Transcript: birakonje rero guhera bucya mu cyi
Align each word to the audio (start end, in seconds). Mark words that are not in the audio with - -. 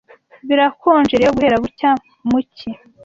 birakonje 0.47 1.13
rero 1.17 1.31
guhera 1.35 1.61
bucya 1.63 1.89
mu 2.27 2.39
cyi 2.55 2.69